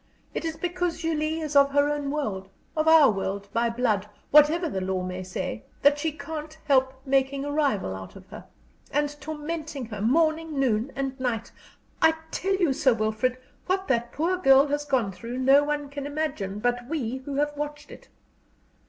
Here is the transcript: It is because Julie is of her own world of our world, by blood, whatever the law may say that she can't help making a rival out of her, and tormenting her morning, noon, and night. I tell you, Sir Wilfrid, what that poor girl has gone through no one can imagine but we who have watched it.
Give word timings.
It 0.33 0.45
is 0.45 0.57
because 0.57 1.01
Julie 1.01 1.41
is 1.41 1.55
of 1.55 1.69
her 1.73 1.87
own 1.91 2.09
world 2.09 2.49
of 2.75 2.87
our 2.87 3.11
world, 3.11 3.47
by 3.53 3.69
blood, 3.69 4.09
whatever 4.31 4.67
the 4.67 4.81
law 4.81 5.03
may 5.03 5.21
say 5.21 5.63
that 5.83 5.99
she 5.99 6.11
can't 6.11 6.57
help 6.65 7.05
making 7.05 7.45
a 7.45 7.51
rival 7.51 7.95
out 7.95 8.15
of 8.15 8.25
her, 8.29 8.47
and 8.91 9.15
tormenting 9.21 9.85
her 9.85 10.01
morning, 10.01 10.59
noon, 10.59 10.91
and 10.95 11.19
night. 11.19 11.51
I 12.01 12.15
tell 12.31 12.55
you, 12.55 12.73
Sir 12.73 12.95
Wilfrid, 12.95 13.37
what 13.67 13.87
that 13.89 14.11
poor 14.11 14.37
girl 14.37 14.65
has 14.69 14.85
gone 14.85 15.11
through 15.11 15.37
no 15.37 15.63
one 15.63 15.87
can 15.87 16.07
imagine 16.07 16.57
but 16.57 16.87
we 16.89 17.17
who 17.17 17.35
have 17.35 17.55
watched 17.55 17.91
it. 17.91 18.07